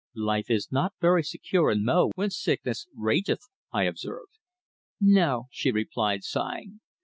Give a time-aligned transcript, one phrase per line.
[0.15, 4.33] "Life is not very secure in Mo when sickness rageth," I observed.
[4.99, 6.79] "No," she replied, sighing.